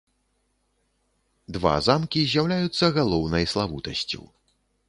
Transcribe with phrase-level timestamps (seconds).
[1.59, 4.21] Два замкі з'яўляюцца галоўнай славутасцю.